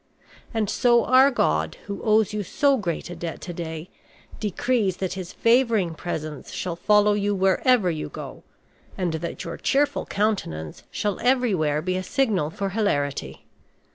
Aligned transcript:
And 0.51 0.67
so 0.67 1.05
our 1.05 1.29
god, 1.29 1.75
who 1.85 2.01
owes 2.01 2.33
you 2.33 2.41
so 2.41 2.75
great 2.75 3.11
a 3.11 3.15
debt 3.15 3.39
to 3.41 3.53
day, 3.53 3.91
decrees 4.39 4.97
that 4.97 5.13
his 5.13 5.31
favoring 5.31 5.93
presence 5.93 6.51
shall 6.51 6.75
follow 6.75 7.13
you 7.13 7.35
wherever 7.35 7.91
you 7.91 8.09
go, 8.09 8.41
and 8.97 9.13
that 9.13 9.43
your 9.43 9.57
cheerful 9.57 10.07
countenance 10.07 10.81
shall 10.89 11.19
everywhere 11.19 11.83
be 11.83 11.97
a 11.97 12.01
signal 12.01 12.49
for 12.49 12.69
hilarity. 12.69 13.45